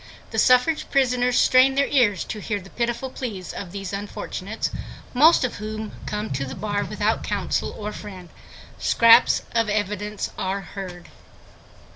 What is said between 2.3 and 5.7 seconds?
hear the pitiful pleas of these unfortunates, most of